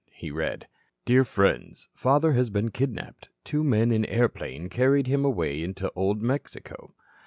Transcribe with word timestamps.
He 0.13 0.31
read: 0.31 0.67
"Dear 1.05 1.23
Friends, 1.23 1.87
Father 1.93 2.31
has 2.31 2.49
been 2.49 2.71
kidnapped. 2.71 3.29
Two 3.43 3.63
men 3.63 3.91
in 3.91 4.03
airplane 4.05 4.67
carried 4.67 5.05
him 5.05 5.23
away 5.23 5.61
into 5.61 5.91
Old 5.95 6.23
Mexico. 6.23 6.95